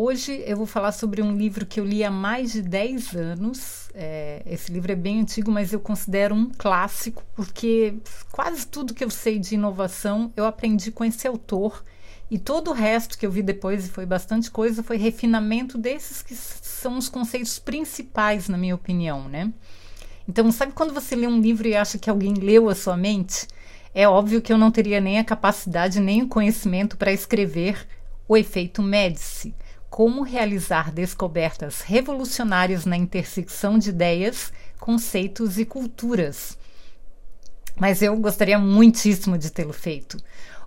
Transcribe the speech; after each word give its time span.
Hoje 0.00 0.44
eu 0.46 0.56
vou 0.56 0.64
falar 0.64 0.92
sobre 0.92 1.20
um 1.20 1.36
livro 1.36 1.66
que 1.66 1.80
eu 1.80 1.84
li 1.84 2.04
há 2.04 2.10
mais 2.10 2.52
de 2.52 2.62
10 2.62 3.16
anos. 3.16 3.90
É, 3.92 4.44
esse 4.46 4.70
livro 4.70 4.92
é 4.92 4.94
bem 4.94 5.22
antigo, 5.22 5.50
mas 5.50 5.72
eu 5.72 5.80
considero 5.80 6.36
um 6.36 6.52
clássico, 6.56 7.24
porque 7.34 7.94
quase 8.30 8.64
tudo 8.64 8.94
que 8.94 9.02
eu 9.02 9.10
sei 9.10 9.40
de 9.40 9.56
inovação 9.56 10.32
eu 10.36 10.46
aprendi 10.46 10.92
com 10.92 11.04
esse 11.04 11.26
autor. 11.26 11.84
E 12.30 12.38
todo 12.38 12.70
o 12.70 12.74
resto 12.74 13.18
que 13.18 13.26
eu 13.26 13.30
vi 13.32 13.42
depois, 13.42 13.86
e 13.86 13.90
foi 13.90 14.06
bastante 14.06 14.52
coisa, 14.52 14.84
foi 14.84 14.98
refinamento 14.98 15.76
desses 15.76 16.22
que 16.22 16.36
são 16.36 16.96
os 16.96 17.08
conceitos 17.08 17.58
principais, 17.58 18.48
na 18.48 18.56
minha 18.56 18.76
opinião, 18.76 19.28
né? 19.28 19.52
Então, 20.28 20.52
sabe 20.52 20.74
quando 20.74 20.94
você 20.94 21.16
lê 21.16 21.26
um 21.26 21.40
livro 21.40 21.66
e 21.66 21.74
acha 21.74 21.98
que 21.98 22.08
alguém 22.08 22.34
leu 22.34 22.68
a 22.68 22.74
sua 22.76 22.96
mente? 22.96 23.48
É 23.92 24.06
óbvio 24.06 24.40
que 24.40 24.52
eu 24.52 24.58
não 24.58 24.70
teria 24.70 25.00
nem 25.00 25.18
a 25.18 25.24
capacidade 25.24 25.98
nem 25.98 26.22
o 26.22 26.28
conhecimento 26.28 26.96
para 26.96 27.12
escrever 27.12 27.84
o 28.28 28.36
efeito 28.36 28.80
Médici 28.80 29.52
como 29.90 30.22
realizar 30.22 30.92
descobertas 30.92 31.80
revolucionárias 31.80 32.84
na 32.84 32.96
intersecção 32.96 33.78
de 33.78 33.90
ideias, 33.90 34.52
conceitos 34.78 35.58
e 35.58 35.64
culturas. 35.64 36.58
Mas 37.76 38.02
eu 38.02 38.16
gostaria 38.16 38.58
muitíssimo 38.58 39.38
de 39.38 39.50
tê-lo 39.50 39.72
feito. 39.72 40.18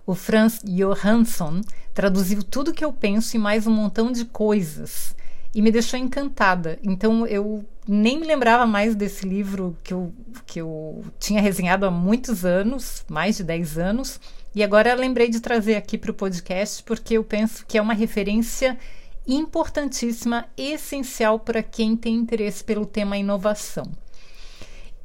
O 0.04 0.14
Franz 0.14 0.60
Johansson 0.64 1.60
traduziu 1.94 2.42
tudo 2.42 2.70
o 2.70 2.74
que 2.74 2.84
eu 2.84 2.92
penso 2.92 3.36
e 3.36 3.38
mais 3.38 3.66
um 3.66 3.72
montão 3.72 4.10
de 4.10 4.24
coisas 4.24 5.14
e 5.54 5.60
me 5.60 5.70
deixou 5.70 5.98
encantada. 5.98 6.78
Então 6.82 7.26
eu 7.26 7.64
nem 7.86 8.18
me 8.18 8.26
lembrava 8.26 8.66
mais 8.66 8.94
desse 8.94 9.26
livro 9.26 9.76
que 9.82 9.92
eu, 9.92 10.12
que 10.46 10.60
eu 10.60 11.04
tinha 11.18 11.40
resenhado 11.40 11.84
há 11.86 11.90
muitos 11.90 12.44
anos, 12.44 13.04
mais 13.08 13.36
de 13.36 13.44
10 13.44 13.78
anos, 13.78 14.20
e 14.54 14.62
agora 14.62 14.94
lembrei 14.94 15.28
de 15.28 15.40
trazer 15.40 15.76
aqui 15.76 15.96
para 15.98 16.10
o 16.10 16.14
podcast 16.14 16.82
porque 16.82 17.14
eu 17.14 17.24
penso 17.24 17.64
que 17.66 17.78
é 17.78 17.82
uma 17.82 17.94
referência 17.94 18.78
importantíssima, 19.26 20.46
essencial 20.56 21.38
para 21.38 21.62
quem 21.62 21.96
tem 21.96 22.14
interesse 22.14 22.62
pelo 22.62 22.86
tema 22.86 23.16
inovação. 23.16 23.84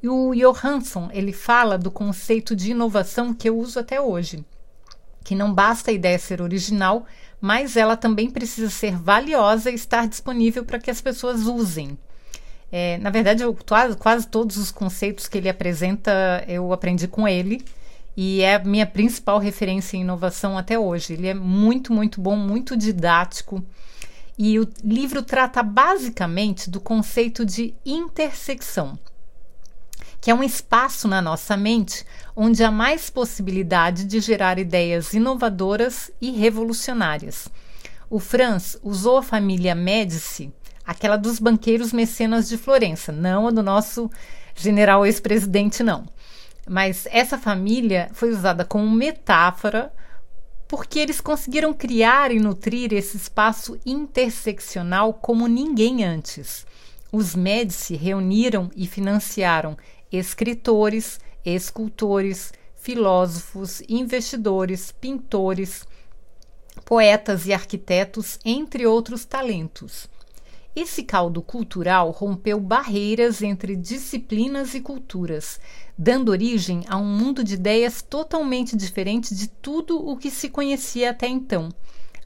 E 0.02 0.10
o 0.10 0.34
Johansson, 0.34 1.10
ele 1.12 1.34
fala 1.34 1.78
do 1.78 1.90
conceito 1.90 2.56
de 2.56 2.72
inovação 2.72 3.34
que 3.34 3.50
eu 3.50 3.58
uso 3.58 3.80
até 3.80 4.00
hoje, 4.00 4.45
que 5.23 5.36
não 5.36 5.54
basta 5.54 5.92
a 5.92 5.94
ideia 5.94 6.18
ser 6.20 6.42
original, 6.42 7.06
mas 7.42 7.76
ela 7.76 7.98
também 7.98 8.30
precisa 8.30 8.70
ser 8.70 8.95
valiosa 8.95 9.70
e 9.70 9.76
estar 9.76 10.08
disponível 10.08 10.64
para 10.64 10.80
que 10.80 10.90
as 10.90 11.02
pessoas 11.02 11.45
usem. 11.45 11.98
É, 12.72 12.98
na 12.98 13.10
verdade, 13.10 13.44
eu, 13.44 13.56
quase, 13.68 13.95
quase 13.95 14.28
todos 14.28 14.58
os 14.58 14.72
conceitos 14.72 15.28
que 15.28 15.38
ele 15.38 15.50
apresenta 15.50 16.44
eu 16.48 16.73
aprendi 16.73 17.08
com 17.08 17.28
ele 17.28 17.64
e 18.16 18.42
é 18.42 18.56
a 18.56 18.60
minha 18.60 18.86
principal 18.86 19.38
referência 19.40 19.95
em 19.95 20.02
inovação 20.02 20.58
até 20.58 20.78
hoje. 20.78 21.14
Ele 21.14 21.28
é 21.28 21.34
muito, 21.34 21.94
muito 21.94 22.20
bom, 22.20 22.36
muito 22.36 22.76
didático. 22.76 23.64
E 24.38 24.60
o 24.60 24.70
livro 24.84 25.24
trata 25.24 25.64
basicamente 25.64 26.70
do 26.70 26.80
conceito 26.80 27.44
de 27.44 27.74
intersecção, 27.84 29.00
que 30.22 30.30
é 30.30 30.36
um 30.36 30.44
espaço 30.44 31.08
na 31.08 31.22
nossa 31.22 31.58
mente 31.58 32.06
onde 32.36 32.64
há 32.64 32.70
mais 32.70 33.10
possibilidade 33.10 34.06
de 34.06 34.20
gerar 34.20 34.60
ideias 34.60 35.14
inovadoras 35.14 36.12
e 36.22 36.30
revolucionárias. 36.32 37.48
O 38.10 38.20
Franz 38.20 38.78
usou 38.84 39.17
a 39.17 39.23
família 39.23 39.73
Médici, 39.73 40.54
aquela 40.86 41.17
dos 41.17 41.40
banqueiros 41.40 41.92
mecenas 41.92 42.48
de 42.48 42.58
Florença, 42.58 43.11
não 43.11 43.48
a 43.48 43.52
do 43.52 43.64
nosso 43.64 44.10
general 44.56 45.06
ex-presidente, 45.06 45.82
não. 45.82 46.06
Mas 46.70 47.08
essa 47.11 47.38
família 47.38 48.10
foi 48.14 48.30
usada 48.30 48.64
como 48.64 48.90
metáfora 48.92 49.92
porque 50.67 51.00
eles 51.00 51.22
conseguiram 51.22 51.73
criar 51.73 52.32
e 52.32 52.39
nutrir 52.39 52.94
esse 52.94 53.17
espaço 53.17 53.80
interseccional 53.86 55.14
como 55.14 55.48
ninguém 55.48 56.04
antes. 56.04 56.66
Os 57.11 57.36
Médici 57.36 57.95
reuniram 57.95 58.70
e 58.76 58.86
financiaram 58.86 59.78
escritores, 60.11 61.20
escultores, 61.45 62.52
filósofos, 62.76 63.82
investidores, 63.88 64.92
pintores, 64.92 65.88
poetas 66.86 67.45
e 67.48 67.54
arquitetos, 67.54 68.39
entre 68.44 68.86
outros 68.86 69.26
talentos. 69.26 70.10
Esse 70.80 71.02
caldo 71.02 71.42
cultural 71.42 72.11
rompeu 72.11 72.60
barreiras 72.60 73.42
entre 73.42 73.76
disciplinas 73.76 74.76
e 74.76 74.80
culturas, 74.80 75.60
dando 75.98 76.30
origem 76.30 76.83
a 76.88 76.98
um 76.98 77.04
mundo 77.04 77.43
de 77.43 77.55
ideias 77.55 78.04
totalmente 78.04 78.77
diferente 78.77 79.33
de 79.33 79.48
tudo 79.48 79.98
o 79.98 80.16
que 80.16 80.30
se 80.30 80.49
conhecia 80.49 81.10
até 81.10 81.27
então. 81.27 81.70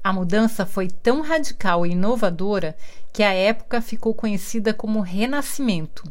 A 0.04 0.12
mudança 0.12 0.66
foi 0.66 0.90
tão 0.90 1.22
radical 1.22 1.86
e 1.86 1.92
inovadora 1.92 2.76
que 3.14 3.24
a 3.24 3.32
época 3.32 3.80
ficou 3.80 4.14
conhecida 4.14 4.74
como 4.74 5.00
Renascimento. 5.00 6.04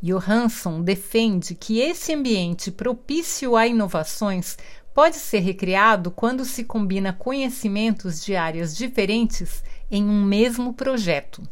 Johansson 0.00 0.80
defende 0.80 1.56
que 1.56 1.80
esse 1.80 2.14
ambiente 2.14 2.70
propício 2.70 3.56
a 3.56 3.66
inovações 3.66 4.56
pode 4.94 5.16
ser 5.16 5.40
recriado 5.40 6.12
quando 6.12 6.44
se 6.44 6.62
combina 6.62 7.12
conhecimentos 7.12 8.24
de 8.24 8.36
áreas 8.36 8.76
diferentes 8.76 9.64
em 9.90 10.04
um 10.04 10.22
mesmo 10.22 10.72
projeto. 10.72 11.42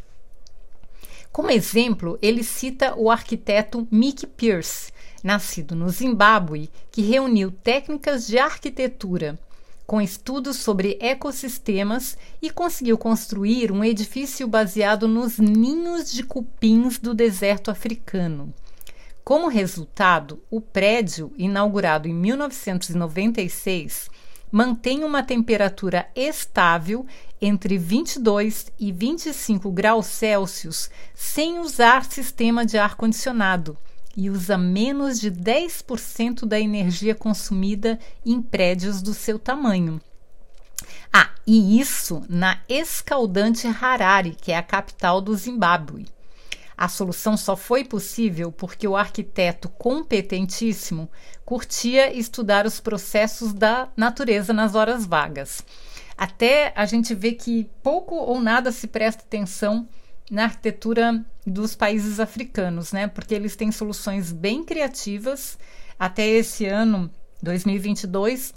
Como 1.33 1.51
exemplo, 1.51 2.19
ele 2.21 2.45
cita 2.45 2.95
o 2.95 3.11
arquiteto 3.11 3.89
Mick 3.91 4.27
Pierce, 4.27 4.93
nascido 5.25 5.75
no 5.75 5.89
Zimbábue, 5.89 6.71
que 6.91 7.01
reuniu 7.01 7.51
técnicas 7.51 8.27
de 8.27 8.39
arquitetura 8.39 9.39
com 9.87 10.01
estudos 10.01 10.57
sobre 10.57 10.97
ecossistemas 11.01 12.17
e 12.41 12.49
conseguiu 12.49 12.97
construir 12.97 13.71
um 13.71 13.85
edifício 13.85 14.49
baseado 14.49 15.07
nos 15.07 15.39
ninhos 15.39 16.11
de 16.11 16.23
cupins 16.23 16.99
do 16.99 17.13
deserto 17.13 17.71
africano. 17.71 18.55
Como 19.23 19.49
resultado, 19.49 20.43
o 20.51 20.61
prédio, 20.61 21.31
inaugurado 21.37 22.09
em 22.09 22.15
1996, 22.15 24.11
mantém 24.51 25.05
uma 25.05 25.23
temperatura 25.23 26.09
estável 26.17 27.07
entre 27.43 27.77
22 27.77 28.73
e 28.79 28.93
25 28.93 29.69
graus 29.73 30.07
Celsius 30.07 30.89
sem 31.13 31.59
usar 31.59 32.05
sistema 32.05 32.65
de 32.65 32.79
ar-condicionado 32.79 33.77
e 34.17 34.31
usa 34.31 34.57
menos 34.57 35.19
de 35.19 35.29
10% 35.29 36.47
da 36.47 36.61
energia 36.61 37.17
consumida 37.17 37.99
em 38.25 38.41
prédios 38.41 39.03
do 39.03 39.13
seu 39.13 39.41
tamanho. 39.41 40.01
Ah, 41.13 41.31
e 41.45 41.81
isso 41.81 42.23
na 42.29 42.61
escaldante 42.69 43.67
Harare, 43.67 44.37
que 44.41 44.53
é 44.53 44.57
a 44.57 44.63
capital 44.63 45.21
do 45.21 45.35
Zimbábue. 45.35 46.07
A 46.77 46.89
solução 46.89 47.37
só 47.37 47.57
foi 47.57 47.85
possível 47.85 48.53
porque 48.53 48.87
o 48.87 48.97
arquiteto 48.97 49.69
competentíssimo 49.69 51.11
curtia 51.45 52.13
estudar 52.13 52.67
os 52.67 52.81
processos 52.81 53.53
da 53.53 53.89
natureza 53.97 54.53
nas 54.53 54.75
horas 54.75 55.05
vagas. 55.05 55.65
Até 56.23 56.73
a 56.77 56.87
gente 56.87 57.17
vê 57.17 57.33
que 57.33 57.69
pouco 57.83 58.15
ou 58.15 58.41
nada 58.41 58.71
se 58.71 58.87
presta 58.87 59.25
atenção 59.25 59.89
na 60.31 60.45
arquitetura 60.45 61.21
dos 61.45 61.75
países 61.75 62.21
africanos, 62.21 62.93
né? 62.93 63.09
Porque 63.09 63.35
eles 63.35 63.57
têm 63.57 63.73
soluções 63.73 64.31
bem 64.31 64.63
criativas. 64.63 65.59
Até 65.99 66.25
esse 66.25 66.65
ano, 66.65 67.11
2022, 67.43 68.55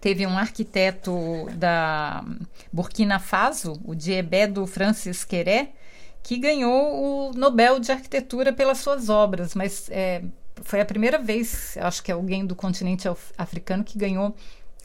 teve 0.00 0.26
um 0.26 0.36
arquiteto 0.36 1.14
da 1.54 2.24
Burkina 2.72 3.20
Faso, 3.20 3.80
o 3.84 3.94
Diebedo 3.94 4.66
Francis 4.66 5.22
Queré, 5.22 5.74
que 6.20 6.36
ganhou 6.36 7.30
o 7.30 7.32
Nobel 7.32 7.78
de 7.78 7.92
Arquitetura 7.92 8.52
pelas 8.52 8.78
suas 8.78 9.08
obras, 9.08 9.54
mas 9.54 9.88
é, 9.88 10.24
foi 10.62 10.80
a 10.80 10.84
primeira 10.84 11.18
vez, 11.18 11.76
acho 11.80 12.02
que 12.02 12.10
é 12.10 12.14
alguém 12.14 12.44
do 12.44 12.56
continente 12.56 13.06
africano 13.38 13.84
que 13.84 13.96
ganhou 13.96 14.34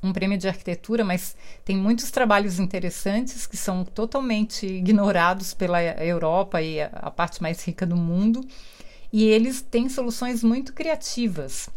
um 0.04 0.14
prêmio 0.14 0.38
de 0.38 0.48
arquitetura, 0.48 1.04
mas 1.04 1.36
tem 1.66 1.76
muitos 1.76 2.12
trabalhos 2.12 2.60
interessantes 2.60 3.48
que 3.48 3.58
são 3.58 3.84
totalmente 3.84 4.66
ignorados 4.66 5.54
pela 5.54 5.82
Europa 5.82 6.62
e 6.62 6.82
a, 6.82 6.88
a 6.94 7.12
parte 7.12 7.42
mais 7.42 7.64
rica 7.64 7.86
do 7.86 7.96
mundo, 7.96 8.46
e 9.12 9.26
eles 9.26 9.62
têm 9.62 9.90
soluções 9.90 10.44
muito 10.44 10.74
criativas. 10.74 11.70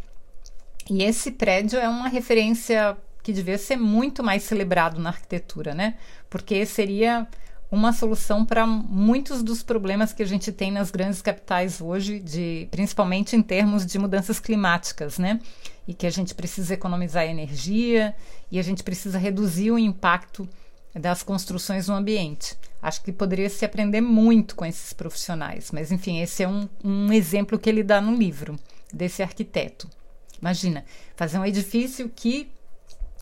E 0.89 1.03
esse 1.03 1.31
prédio 1.31 1.79
é 1.79 1.87
uma 1.87 2.07
referência 2.07 2.97
que 3.23 3.31
devia 3.31 3.57
ser 3.57 3.77
muito 3.77 4.23
mais 4.23 4.43
celebrado 4.43 4.99
na 4.99 5.09
arquitetura, 5.09 5.73
né? 5.73 5.95
Porque 6.29 6.65
seria 6.65 7.27
uma 7.71 7.93
solução 7.93 8.45
para 8.45 8.67
muitos 8.67 9.41
dos 9.41 9.63
problemas 9.63 10.11
que 10.11 10.21
a 10.21 10.25
gente 10.25 10.51
tem 10.51 10.69
nas 10.69 10.91
grandes 10.91 11.21
capitais 11.21 11.79
hoje, 11.79 12.19
de, 12.19 12.67
principalmente 12.69 13.33
em 13.33 13.41
termos 13.41 13.85
de 13.85 13.97
mudanças 13.97 14.41
climáticas, 14.41 15.17
né? 15.17 15.39
E 15.87 15.93
que 15.93 16.05
a 16.05 16.09
gente 16.09 16.35
precisa 16.35 16.73
economizar 16.73 17.23
energia 17.23 18.13
e 18.51 18.59
a 18.59 18.61
gente 18.61 18.83
precisa 18.83 19.17
reduzir 19.17 19.71
o 19.71 19.79
impacto 19.79 20.47
das 20.93 21.23
construções 21.23 21.87
no 21.87 21.95
ambiente. 21.95 22.57
Acho 22.81 23.01
que 23.01 23.11
poderia 23.13 23.49
se 23.49 23.63
aprender 23.63 24.01
muito 24.01 24.53
com 24.53 24.65
esses 24.65 24.91
profissionais, 24.91 25.71
mas 25.71 25.93
enfim, 25.93 26.19
esse 26.19 26.43
é 26.43 26.47
um, 26.47 26.67
um 26.83 27.13
exemplo 27.13 27.57
que 27.57 27.69
ele 27.69 27.83
dá 27.83 28.01
no 28.01 28.13
livro 28.13 28.59
desse 28.93 29.23
arquiteto. 29.23 29.89
Imagina, 30.41 30.83
fazer 31.15 31.37
um 31.37 31.45
edifício 31.45 32.11
que 32.13 32.51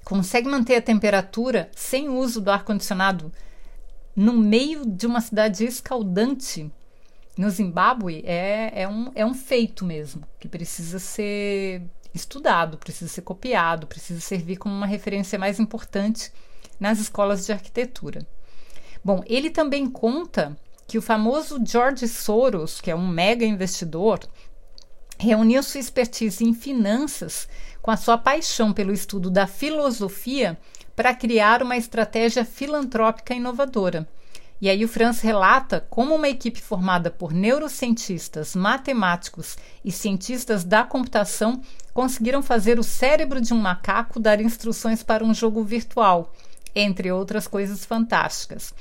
consegue 0.04 0.50
manter 0.50 0.76
a 0.78 0.82
temperatura 0.82 1.70
sem 1.76 2.10
uso 2.10 2.42
do 2.42 2.50
ar-condicionado 2.50 3.32
no 4.20 4.34
meio 4.34 4.86
de 4.86 5.08
uma 5.08 5.22
cidade 5.22 5.64
escaldante 5.64 6.70
no 7.38 7.50
Zimbábue 7.50 8.22
é, 8.26 8.82
é, 8.82 8.86
um, 8.86 9.10
é 9.16 9.26
um 9.26 9.34
feito 9.34 9.86
mesmo, 9.86 10.28
que 10.38 10.50
precisa 10.50 11.00
ser 11.00 11.84
estudado, 12.14 12.78
precisa 12.78 13.10
ser 13.10 13.22
copiado, 13.22 13.88
precisa 13.88 14.20
servir 14.20 14.58
como 14.58 14.76
uma 14.76 14.86
referência 14.86 15.40
mais 15.40 15.58
importante 15.58 16.34
nas 16.78 17.00
escolas 17.00 17.46
de 17.46 17.54
arquitetura. 17.54 18.28
Bom, 19.02 19.24
ele 19.26 19.50
também 19.50 19.90
conta 19.90 20.54
que 20.86 20.98
o 20.98 21.02
famoso 21.02 21.58
George 21.66 22.06
Soros, 22.06 22.82
que 22.82 22.92
é 22.92 22.96
um 22.96 23.08
mega 23.08 23.46
investidor, 23.46 24.20
reuniu 25.18 25.64
sua 25.64 25.80
expertise 25.80 26.44
em 26.44 26.54
finanças 26.54 27.48
com 27.82 27.90
a 27.90 27.96
sua 27.96 28.18
paixão 28.18 28.74
pelo 28.74 28.92
estudo 28.92 29.30
da 29.30 29.48
filosofia 29.48 30.60
para 31.00 31.16
criar 31.16 31.64
uma 31.64 31.78
estratégia 31.78 32.44
filantrópica 32.44 33.34
inovadora. 33.34 34.06
E 34.60 34.70
aí 34.70 34.84
o 34.84 34.88
Franz 34.90 35.22
relata 35.22 35.88
como 35.90 36.14
uma 36.14 36.28
equipe 36.28 36.62
formada 36.62 37.10
por 37.10 37.32
neurocientistas, 37.32 38.54
matemáticos 38.54 39.58
e 39.86 39.94
cientistas 39.94 40.66
da 40.66 40.84
computação 40.84 41.62
conseguiram 41.94 42.44
fazer 42.44 42.78
o 42.78 42.84
cérebro 42.84 43.40
de 43.40 43.54
um 43.54 43.58
macaco 43.58 44.20
dar 44.20 44.42
instruções 44.42 45.02
para 45.02 45.24
um 45.24 45.34
jogo 45.34 45.64
virtual, 45.64 46.34
entre 46.76 47.10
outras 47.14 47.48
coisas 47.48 47.86
fantásticas. 47.86 48.74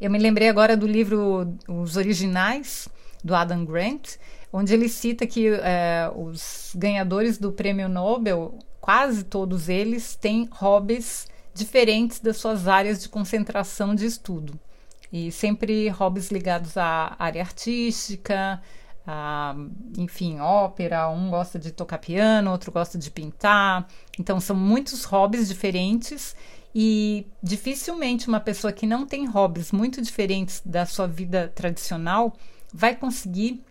Eu 0.00 0.10
me 0.10 0.18
lembrei 0.18 0.48
agora 0.48 0.78
do 0.78 0.86
livro 0.86 1.54
Os 1.68 1.98
Originais, 1.98 2.88
do 3.22 3.34
Adam 3.34 3.66
Grant, 3.66 4.16
onde 4.50 4.72
ele 4.72 4.88
cita 4.88 5.26
que 5.26 5.46
é, 5.46 6.10
os 6.16 6.72
ganhadores 6.74 7.36
do 7.36 7.52
prêmio 7.52 7.86
Nobel 7.86 8.58
quase 8.82 9.22
todos 9.22 9.68
eles 9.68 10.16
têm 10.16 10.48
hobbies 10.50 11.28
diferentes 11.54 12.18
das 12.18 12.36
suas 12.36 12.66
áreas 12.66 13.00
de 13.00 13.08
concentração 13.08 13.94
de 13.94 14.04
estudo. 14.04 14.58
E 15.12 15.30
sempre 15.30 15.88
hobbies 15.88 16.32
ligados 16.32 16.76
à 16.76 17.14
área 17.16 17.42
artística, 17.42 18.60
a, 19.06 19.54
enfim, 19.96 20.40
ópera, 20.40 21.08
um 21.08 21.30
gosta 21.30 21.60
de 21.60 21.70
tocar 21.70 21.98
piano, 21.98 22.50
outro 22.50 22.72
gosta 22.72 22.98
de 22.98 23.08
pintar. 23.08 23.86
Então 24.18 24.40
são 24.40 24.56
muitos 24.56 25.04
hobbies 25.04 25.46
diferentes 25.46 26.34
e 26.74 27.24
dificilmente 27.40 28.26
uma 28.26 28.40
pessoa 28.40 28.72
que 28.72 28.86
não 28.86 29.06
tem 29.06 29.26
hobbies 29.26 29.70
muito 29.70 30.02
diferentes 30.02 30.60
da 30.64 30.84
sua 30.86 31.06
vida 31.06 31.52
tradicional 31.54 32.32
vai 32.74 32.96
conseguir 32.96 33.62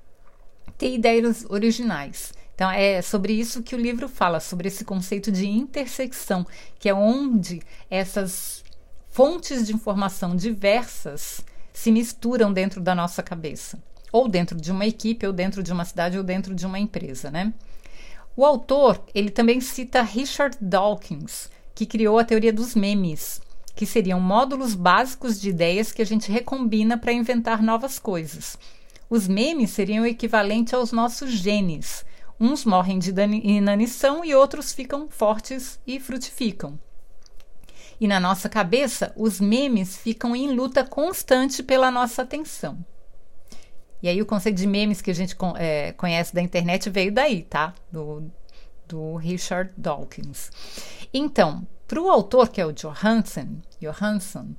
ter 0.78 0.94
ideias 0.94 1.44
originais. 1.50 2.34
Então, 2.62 2.70
é 2.70 3.02
sobre 3.02 3.34
isso 3.34 3.64
que 3.64 3.74
o 3.74 3.80
livro 3.80 4.08
fala, 4.08 4.40
sobre 4.40 4.68
esse 4.68 4.86
conceito 4.86 5.32
de 5.32 5.50
intersecção, 5.50 6.46
que 6.78 6.88
é 6.88 6.94
onde 6.94 7.60
essas 7.90 8.64
fontes 9.10 9.66
de 9.66 9.74
informação 9.74 10.36
diversas 10.36 11.44
se 11.74 11.92
misturam 11.92 12.54
dentro 12.54 12.80
da 12.80 12.94
nossa 12.94 13.24
cabeça, 13.24 13.82
ou 14.12 14.28
dentro 14.28 14.56
de 14.62 14.72
uma 14.72 14.86
equipe, 14.86 15.26
ou 15.26 15.34
dentro 15.34 15.64
de 15.64 15.74
uma 15.74 15.84
cidade, 15.84 16.20
ou 16.20 16.24
dentro 16.24 16.54
de 16.54 16.64
uma 16.64 16.78
empresa, 16.78 17.32
né? 17.32 17.52
O 18.38 18.46
autor, 18.46 19.04
ele 19.16 19.32
também 19.32 19.60
cita 19.60 20.04
Richard 20.04 20.56
Dawkins, 20.62 21.50
que 21.74 21.88
criou 21.88 22.20
a 22.20 22.24
teoria 22.24 22.54
dos 22.54 22.76
memes, 22.76 23.42
que 23.76 23.88
seriam 23.88 24.20
módulos 24.20 24.76
básicos 24.76 25.42
de 25.42 25.50
ideias 25.50 25.92
que 25.92 26.04
a 26.04 26.06
gente 26.06 26.32
recombina 26.32 26.96
para 26.96 27.12
inventar 27.12 27.64
novas 27.64 27.98
coisas. 27.98 28.56
Os 29.10 29.28
memes 29.28 29.72
seriam 29.72 30.04
o 30.04 30.08
equivalente 30.08 30.76
aos 30.76 30.92
nossos 30.92 31.32
genes, 31.32 32.06
Uns 32.44 32.66
morrem 32.66 32.98
de 32.98 33.14
inanição 33.44 34.26
e 34.26 34.34
outros 34.34 34.74
ficam 34.74 35.08
fortes 35.08 35.80
e 35.86 36.00
frutificam. 36.00 36.80
E 38.00 38.08
na 38.08 38.20
nossa 38.20 38.50
cabeça, 38.50 39.14
os 39.16 39.40
memes 39.40 39.96
ficam 39.96 40.36
em 40.36 40.52
luta 40.52 40.84
constante 40.84 41.62
pela 41.62 41.92
nossa 41.92 42.24
atenção. 42.24 42.84
E 44.02 44.10
aí 44.10 44.20
o 44.20 44.26
conceito 44.26 44.58
de 44.58 44.66
memes 44.66 45.04
que 45.04 45.12
a 45.12 45.14
gente 45.14 45.38
é, 45.56 45.92
conhece 45.92 46.34
da 46.34 46.42
internet 46.42 46.90
veio 46.90 47.12
daí, 47.12 47.44
tá? 47.44 47.76
Do, 47.92 48.32
do 48.88 49.18
Richard 49.18 49.72
Dawkins. 49.78 50.50
Então, 51.14 51.68
para 51.88 52.02
o 52.02 52.10
autor, 52.10 52.50
que 52.50 52.60
é 52.60 52.66
o 52.66 52.74
Johansson, 52.74 53.58
Johansson, 53.80 54.56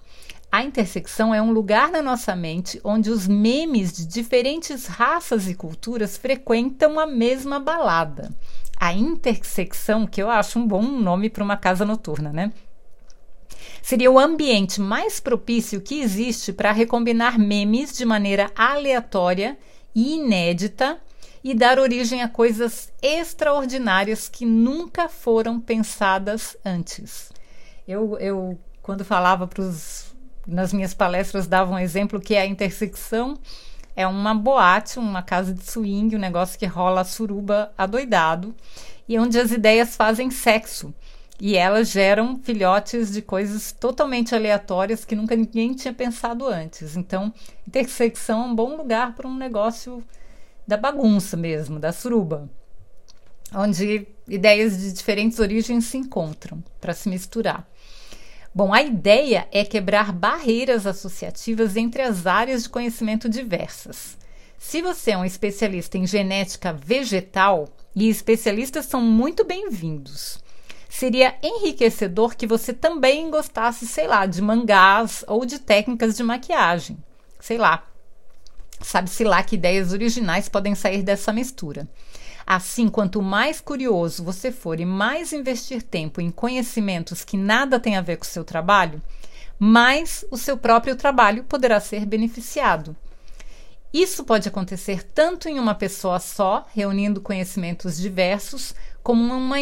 a 0.53 0.63
intersecção 0.63 1.35
é 1.35 1.41
um 1.41 1.51
lugar 1.51 1.91
na 1.91 2.03
nossa 2.03 2.37
mente 2.37 2.79
onde 2.85 3.09
os 3.09 3.27
memes 3.27 3.91
de 3.91 4.05
diferentes 4.05 4.85
raças 4.85 5.49
e 5.49 5.55
culturas 5.55 6.19
frequentam 6.19 7.01
a 7.01 7.07
mesma 7.07 7.59
balada. 7.59 8.31
A 8.79 8.93
intersecção, 8.93 10.07
que 10.07 10.23
eu 10.23 10.29
acho 10.29 10.59
um 10.59 10.67
bom 10.67 10.83
nome 10.83 11.31
para 11.31 11.43
uma 11.43 11.57
casa 11.57 11.87
noturna, 11.87 12.31
né? 12.35 12.53
Seria 13.81 14.11
o 14.11 14.19
ambiente 14.19 14.79
mais 14.79 15.19
propício 15.21 15.81
que 15.81 16.03
existe 16.03 16.53
para 16.53 16.71
recombinar 16.71 17.39
memes 17.39 17.97
de 17.97 18.05
maneira 18.05 18.51
aleatória 18.55 19.57
e 19.95 20.17
inédita 20.17 21.01
e 21.43 21.55
dar 21.55 21.79
origem 21.79 22.21
a 22.21 22.29
coisas 22.29 22.93
extraordinárias 23.01 24.29
que 24.29 24.45
nunca 24.45 25.09
foram 25.09 25.59
pensadas 25.59 26.59
antes. 26.63 27.33
Eu, 27.89 28.19
eu 28.19 28.59
quando 28.83 29.03
falava 29.03 29.47
para 29.47 29.63
os 29.63 30.12
nas 30.47 30.73
minhas 30.73 30.95
palestras 30.95 31.47
dava 31.47 31.73
um 31.73 31.79
exemplo 31.79 32.21
que 32.21 32.35
é 32.35 32.43
a 32.43 32.47
intersecção 32.47 33.39
é 33.95 34.07
uma 34.07 34.35
boate, 34.35 34.99
uma 34.99 35.23
casa 35.23 35.53
de 35.53 35.63
swing, 35.65 36.17
um 36.17 36.19
negócio 36.19 36.59
que 36.59 36.67
rola 36.67 37.05
suruba 37.05 37.73
adoidado 37.77 38.55
e 39.09 39.19
onde 39.19 39.39
as 39.39 39.51
ideias 39.51 39.97
fazem 39.97 40.31
sexo. 40.31 40.95
E 41.41 41.57
elas 41.57 41.91
geram 41.91 42.39
filhotes 42.39 43.13
de 43.13 43.21
coisas 43.21 43.73
totalmente 43.73 44.35
aleatórias 44.35 45.05
que 45.05 45.17
nunca 45.17 45.35
ninguém 45.35 45.75
tinha 45.75 45.93
pensado 45.93 46.47
antes. 46.47 46.97
Então, 46.97 47.33
intersecção 47.67 48.43
é 48.43 48.47
um 48.47 48.55
bom 48.55 48.77
lugar 48.77 49.15
para 49.15 49.27
um 49.27 49.37
negócio 49.37 50.03
da 50.67 50.77
bagunça 50.77 51.37
mesmo, 51.37 51.81
da 51.81 51.93
suruba, 51.93 52.49
onde 53.53 54.07
ideias 54.29 54.79
de 54.79 54.93
diferentes 54.93 55.41
origens 55.41 55.87
se 55.87 55.99
encontram 55.99 56.63
para 56.81 56.95
se 56.95 57.09
misturar. 57.09 57.67
Bom, 58.55 58.73
a 58.75 58.83
ideia 58.83 59.49
é 59.51 59.65
quebrar 59.65 60.13
barreiras 60.13 60.87
associativas 60.87 61.75
entre 61.75 62.03
as 62.03 62.27
áreas 62.27 62.65
de 62.65 62.69
conhecimento 62.69 63.29
diversas. 63.29 64.19
Se 64.59 64.83
você 64.83 65.13
é 65.13 65.17
um 65.17 65.25
especialista 65.25 65.97
em 65.97 66.07
genética 66.07 66.73
vegetal, 66.73 67.69
e 67.95 68.09
especialistas 68.09 68.87
são 68.87 69.01
muito 69.01 69.45
bem-vindos. 69.45 70.39
Seria 70.89 71.35
enriquecedor 71.43 72.37
que 72.37 72.47
você 72.47 72.73
também 72.73 73.31
gostasse, 73.31 73.87
sei 73.87 74.07
lá, 74.07 74.27
de 74.27 74.43
mangás 74.43 75.25
ou 75.27 75.45
de 75.47 75.59
técnicas 75.59 76.17
de 76.17 76.23
maquiagem. 76.23 76.99
Sei 77.41 77.57
lá. 77.57 77.87
Sabe-se 78.81 79.25
lá 79.25 79.43
que 79.43 79.57
ideias 79.57 79.93
originais 79.93 80.49
podem 80.49 80.75
sair 80.75 81.03
dessa 81.03 81.33
mistura. 81.33 81.89
Assim, 82.47 82.89
quanto 82.89 83.23
mais 83.23 83.61
curioso 83.61 84.25
você 84.25 84.51
for 84.51 84.81
e 84.81 84.85
mais 84.85 85.33
investir 85.33 85.83
tempo 85.83 86.21
em 86.21 86.31
conhecimentos 86.31 87.25
que 87.25 87.37
nada 87.37 87.79
têm 87.79 87.97
a 87.97 88.01
ver 88.01 88.17
com 88.17 88.25
o 88.25 88.29
seu 88.29 88.45
trabalho, 88.45 89.01
mais 89.59 90.25
o 90.31 90.37
seu 90.37 90.57
próprio 90.57 90.97
trabalho 90.97 91.45
poderá 91.45 91.79
ser 91.79 92.05
beneficiado. 92.05 92.97
Isso 93.93 94.25
pode 94.25 94.49
acontecer 94.49 95.05
tanto 95.05 95.49
em 95.49 95.59
uma 95.59 95.75
pessoa 95.75 96.19
só, 96.19 96.67
reunindo 96.75 97.21
conhecimentos 97.21 97.99
diversos, 97.99 98.75
como, 99.03 99.35
uma 99.35 99.57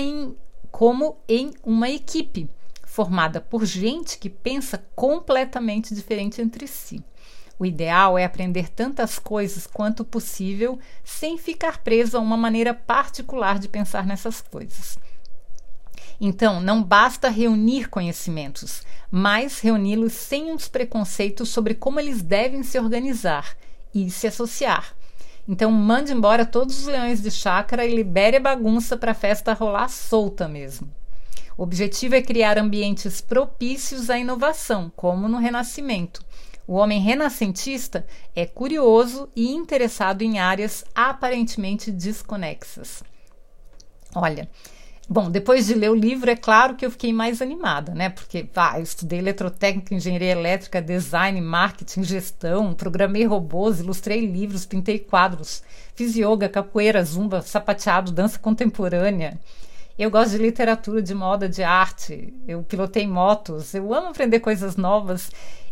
como 0.70 1.18
em 1.28 1.52
uma 1.64 1.90
equipe 1.90 2.48
formada 2.84 3.40
por 3.40 3.64
gente 3.64 4.18
que 4.18 4.30
pensa 4.30 4.82
completamente 4.94 5.94
diferente 5.94 6.40
entre 6.40 6.66
si. 6.66 7.02
O 7.60 7.66
ideal 7.66 8.16
é 8.16 8.24
aprender 8.24 8.70
tantas 8.70 9.18
coisas 9.18 9.66
quanto 9.66 10.02
possível 10.02 10.78
sem 11.04 11.36
ficar 11.36 11.76
preso 11.76 12.16
a 12.16 12.20
uma 12.20 12.34
maneira 12.34 12.72
particular 12.72 13.58
de 13.58 13.68
pensar 13.68 14.06
nessas 14.06 14.40
coisas. 14.40 14.98
Então, 16.18 16.58
não 16.58 16.82
basta 16.82 17.28
reunir 17.28 17.90
conhecimentos, 17.90 18.82
mas 19.10 19.60
reuni-los 19.60 20.14
sem 20.14 20.50
uns 20.50 20.68
preconceitos 20.68 21.50
sobre 21.50 21.74
como 21.74 22.00
eles 22.00 22.22
devem 22.22 22.62
se 22.62 22.78
organizar 22.78 23.54
e 23.94 24.10
se 24.10 24.26
associar. 24.26 24.96
Então, 25.46 25.70
mande 25.70 26.14
embora 26.14 26.46
todos 26.46 26.78
os 26.78 26.86
leões 26.86 27.20
de 27.20 27.30
chácara 27.30 27.84
e 27.84 27.94
libere 27.94 28.38
a 28.38 28.40
bagunça 28.40 28.96
para 28.96 29.10
a 29.10 29.14
festa 29.14 29.52
rolar 29.52 29.90
solta 29.90 30.48
mesmo. 30.48 30.90
O 31.58 31.62
objetivo 31.62 32.14
é 32.14 32.22
criar 32.22 32.56
ambientes 32.56 33.20
propícios 33.20 34.08
à 34.08 34.18
inovação, 34.18 34.90
como 34.96 35.28
no 35.28 35.36
Renascimento, 35.36 36.24
O 36.70 36.74
homem 36.74 37.00
renascentista 37.00 38.06
é 38.32 38.46
curioso 38.46 39.28
e 39.34 39.50
interessado 39.50 40.22
em 40.22 40.38
áreas 40.38 40.84
aparentemente 40.94 41.90
desconexas. 41.90 43.02
Olha, 44.14 44.48
Bom, 45.08 45.28
depois 45.28 45.66
de 45.66 45.74
ler 45.74 45.90
o 45.90 45.94
livro, 45.96 46.30
é 46.30 46.36
claro 46.36 46.76
que 46.76 46.86
eu 46.86 46.90
fiquei 46.92 47.12
mais 47.12 47.42
animada, 47.42 47.92
né? 47.92 48.08
Porque 48.10 48.48
ah, 48.54 48.78
eu 48.78 48.84
estudei 48.84 49.18
eletrotécnica, 49.18 49.92
engenharia 49.92 50.30
elétrica, 50.30 50.80
design, 50.80 51.40
marketing, 51.40 52.04
gestão, 52.04 52.72
programei 52.72 53.26
robôs, 53.26 53.80
ilustrei 53.80 54.24
livros, 54.24 54.64
pintei 54.64 55.00
quadros, 55.00 55.64
fiz 55.96 56.14
yoga, 56.14 56.48
capoeira, 56.48 57.02
zumba, 57.02 57.42
sapateado, 57.42 58.12
dança 58.12 58.38
contemporânea. 58.38 59.40
Eu 60.00 60.10
gosto 60.10 60.30
de 60.30 60.38
literatura, 60.38 61.02
de 61.02 61.14
moda, 61.14 61.46
de 61.46 61.62
arte. 61.62 62.32
Eu 62.48 62.62
pilotei 62.62 63.06
motos. 63.06 63.74
Eu 63.74 63.92
amo 63.92 64.08
aprender 64.08 64.40
coisas 64.40 64.74
novas. 64.74 65.30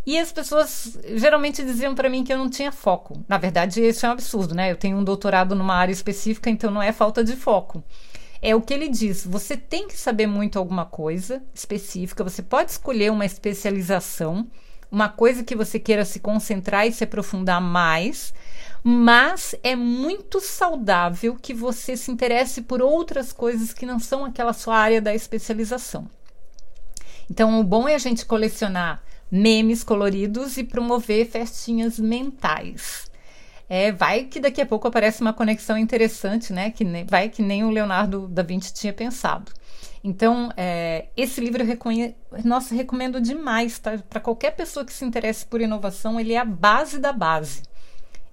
E 0.09 0.19
as 0.19 0.33
pessoas 0.33 0.99
geralmente 1.17 1.63
diziam 1.63 1.95
para 1.95 2.09
mim 2.09 2.25
que 2.25 2.33
eu 2.33 2.39
não 2.39 2.49
tinha 2.49 2.73
foco. 2.73 3.23
Na 3.29 3.37
verdade, 3.37 3.87
isso 3.87 4.07
é 4.07 4.09
um 4.09 4.13
absurdo, 4.13 4.55
né? 4.55 4.71
Eu 4.71 4.77
tenho 4.77 4.97
um 4.97 5.05
doutorado 5.05 5.55
numa 5.55 5.75
área 5.75 5.93
específica, 5.93 6.49
então 6.49 6.71
não 6.71 6.83
é 6.83 6.93
falta 6.93 7.23
de 7.23 7.37
foco 7.37 7.85
é 8.41 8.55
o 8.55 8.63
que 8.63 8.73
ele 8.73 8.89
diz. 8.89 9.27
Você 9.27 9.55
tem 9.55 9.87
que 9.87 9.99
saber 9.99 10.27
muito 10.27 10.59
alguma 10.59 10.87
coisa 10.87 11.43
específica, 11.53 12.25
você 12.25 12.41
pode 12.41 12.71
escolher 12.71 13.11
uma 13.11 13.27
especialização, 13.27 14.47
uma 14.91 15.11
coisa 15.11 15.43
que 15.43 15.57
você 15.57 15.79
queira 15.79 16.05
se 16.05 16.21
concentrar 16.21 16.87
e 16.87 16.93
se 16.93 17.03
aprofundar 17.05 17.61
mais, 17.61 18.33
mas 18.83 19.57
é 19.63 19.75
muito 19.75 20.41
saudável 20.41 21.35
que 21.35 21.53
você 21.53 21.97
se 21.97 22.11
interesse 22.13 22.63
por 22.63 22.81
outras 22.81 23.33
coisas 23.33 23.75
que 23.75 23.85
não 23.85 23.99
são 23.99 24.25
aquela 24.25 24.53
sua 24.53 24.77
área 24.77 25.03
da 25.03 25.13
especialização. 25.13 26.09
Então, 27.29 27.61
o 27.61 27.65
bom 27.65 27.89
é 27.89 27.97
a 27.97 27.99
gente 27.99 28.25
colecionar 28.25 29.03
memes 29.31 29.85
coloridos 29.85 30.57
e 30.57 30.65
promover 30.65 31.27
festinhas 31.27 31.99
mentais. 31.99 33.09
É, 33.69 33.93
vai 33.93 34.25
que 34.25 34.41
daqui 34.41 34.63
a 34.63 34.67
pouco 34.67 34.89
aparece 34.89 35.21
uma 35.21 35.33
conexão 35.33 35.77
interessante, 35.77 36.53
né? 36.53 36.71
Que 36.71 36.85
nem, 36.85 37.05
vai 37.05 37.29
que 37.29 37.43
nem 37.43 37.65
o 37.65 37.71
Leonardo 37.71 38.27
da 38.27 38.43
Vinci 38.43 38.73
tinha 38.73 38.93
pensado. 38.93 39.53
Então, 40.03 40.51
é, 40.57 41.07
esse 41.17 41.41
livro 41.41 41.63
eu 41.63 41.67
reconhe... 41.67 42.15
Nossa, 42.45 42.75
recomendo 42.75 43.21
demais, 43.21 43.79
tá? 43.79 43.99
Para 44.09 44.21
qualquer 44.21 44.53
pessoa 44.53 44.87
que 44.87 44.93
se 44.93 45.05
interesse 45.05 45.45
por 45.45 45.61
inovação, 45.61 46.19
ele 46.19 46.33
é 46.33 46.39
a 46.39 46.45
base 46.45 46.99
da 46.99 47.13
base. 47.13 47.63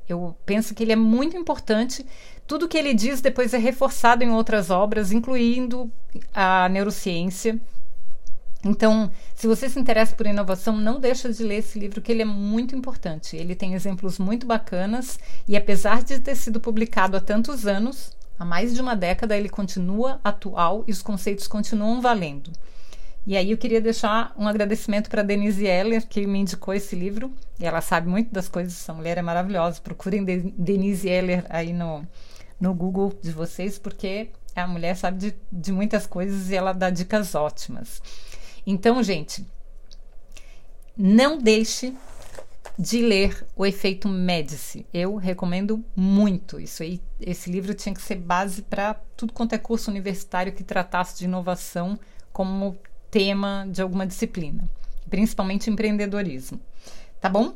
Eu 0.07 0.35
penso 0.45 0.73
que 0.73 0.83
ele 0.83 0.93
é 0.93 0.95
muito 0.95 1.35
importante. 1.35 2.05
Tudo 2.47 2.67
que 2.67 2.77
ele 2.77 2.93
diz 2.93 3.19
depois 3.19 3.53
é 3.53 3.57
reforçado 3.57 4.23
em 4.23 4.29
outras 4.29 4.69
obras, 4.69 5.11
incluindo 5.11 5.91
a 6.33 6.69
neurociência 6.69 7.59
então, 8.67 9.12
se 9.36 9.45
você 9.45 9.69
se 9.69 9.79
interessa 9.79 10.15
por 10.15 10.25
inovação, 10.25 10.75
não 10.75 11.00
deixa 11.00 11.31
de 11.31 11.43
ler 11.43 11.57
esse 11.57 11.77
livro, 11.77 12.01
que 12.01 12.12
ele 12.12 12.24
é 12.24 12.25
muito 12.25 12.75
importante. 12.75 13.38
Ele 13.38 13.53
tem 13.53 13.75
exemplos 13.75 14.17
muito 14.17 14.48
bacanas 14.48 15.19
e 15.48 15.55
apesar 15.55 16.03
de 16.03 16.19
ter 16.19 16.36
sido 16.36 16.60
publicado 16.60 17.15
há 17.15 17.22
tantos 17.22 17.67
anos, 17.67 18.12
há 18.39 18.43
mais 18.43 18.74
de 18.74 18.81
uma 18.81 18.95
década, 18.95 19.38
ele 19.38 19.50
continua 19.50 20.19
atual 20.24 20.84
e 20.88 20.91
os 20.91 21.03
conceitos 21.03 21.48
continuam 21.48 22.01
valendo. 22.01 22.51
E 23.27 23.38
aí 23.38 23.51
eu 23.51 23.57
queria 23.57 23.79
deixar 23.79 24.34
um 24.36 24.48
agradecimento 24.48 25.12
para 25.12 25.22
Denise 25.22 25.65
Heller, 25.65 26.07
que 26.07 26.25
me 26.25 26.39
indicou 26.39 26.74
esse 26.74 26.95
livro. 26.95 27.31
E 27.60 27.65
ela 27.65 27.81
sabe 27.81 28.10
muito 28.10 28.34
das 28.34 28.48
coisas, 28.48 28.74
essa 28.74 28.93
mulher 28.93 29.17
é 29.17 29.22
maravilhosa. 29.22 29.79
Procurem 29.79 30.24
Denise 30.25 31.07
Heller 31.07 31.45
aí 31.50 31.72
no, 31.72 32.03
no 32.60 32.74
Google 32.74 33.13
de 33.22 33.31
vocês, 33.31 33.77
porque 33.77 34.29
a 34.55 34.65
mulher 34.65 34.95
sabe 34.95 35.17
de, 35.17 35.36
de 35.51 35.72
muitas 35.72 36.07
coisas 36.07 36.50
e 36.50 36.55
ela 36.55 36.74
dá 36.74 36.89
dicas 36.89 37.36
ótimas. 37.36 38.01
Então, 38.65 39.01
gente, 39.03 39.45
não 40.98 41.38
deixe 41.38 41.93
de 42.77 43.01
ler 43.01 43.45
o 43.55 43.65
efeito 43.65 44.07
Médici. 44.07 44.86
Eu 44.93 45.15
recomendo 45.15 45.84
muito 45.95 46.60
isso 46.60 46.84
aí. 46.84 47.01
Esse 47.19 47.50
livro 47.50 47.74
tinha 47.74 47.93
que 47.93 48.01
ser 48.01 48.15
base 48.15 48.62
para 48.62 48.95
tudo 49.15 49.34
quanto 49.34 49.53
é 49.53 49.57
curso 49.57 49.89
universitário 49.89 50.53
que 50.53 50.63
tratasse 50.63 51.17
de 51.17 51.25
inovação 51.25 51.98
como 52.34 52.77
tema 53.10 53.65
de 53.69 53.81
alguma 53.81 54.05
disciplina, 54.05 54.69
principalmente 55.10 55.69
empreendedorismo. 55.69 56.60
Tá 57.22 57.29
bom? 57.29 57.53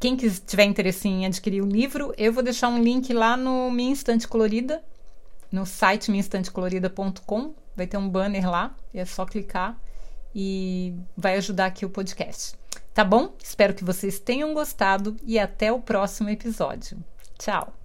Quem 0.00 0.16
tiver 0.16 0.64
interesse 0.64 1.08
em 1.08 1.26
adquirir 1.26 1.62
o 1.62 1.66
livro, 1.66 2.12
eu 2.16 2.32
vou 2.32 2.42
deixar 2.42 2.68
um 2.68 2.82
link 2.82 3.12
lá 3.12 3.36
no 3.36 3.70
Minha 3.70 3.90
Instante 3.90 4.28
Colorida, 4.28 4.82
no 5.50 5.66
site 5.66 6.10
minhainstantecolorida.com. 6.10 7.54
Vai 7.76 7.86
ter 7.86 7.96
um 7.96 8.08
banner 8.08 8.48
lá, 8.48 8.74
e 8.92 8.98
é 8.98 9.04
só 9.04 9.24
clicar 9.24 9.76
e 10.34 10.94
vai 11.16 11.36
ajudar 11.36 11.66
aqui 11.66 11.84
o 11.84 11.90
podcast. 11.90 12.54
Tá 12.94 13.04
bom? 13.04 13.34
Espero 13.42 13.74
que 13.74 13.84
vocês 13.84 14.18
tenham 14.18 14.54
gostado 14.54 15.16
e 15.22 15.38
até 15.38 15.72
o 15.72 15.80
próximo 15.80 16.28
episódio. 16.28 16.98
Tchau! 17.38 17.77